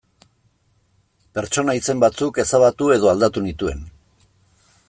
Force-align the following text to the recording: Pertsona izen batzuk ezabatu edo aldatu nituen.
Pertsona 1.39 1.77
izen 1.81 2.03
batzuk 2.05 2.41
ezabatu 2.45 2.91
edo 2.99 3.15
aldatu 3.15 3.45
nituen. 3.49 3.89